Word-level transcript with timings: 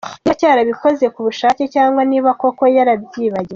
niba 0.25 0.49
yarabikoze 0.51 1.05
ku 1.13 1.19
bushake 1.27 1.63
cyangwa 1.73 2.01
niba 2.09 2.29
koko 2.41 2.63
yarabyibagiwe. 2.77 3.49